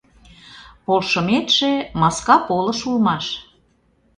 Полшыметше 0.85 1.71
маска 2.01 2.35
полыш 2.47 2.79
улмаш. 2.89 3.25